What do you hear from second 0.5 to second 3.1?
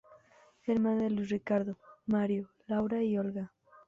Hermana de Luis Ricardo, Mario, Laura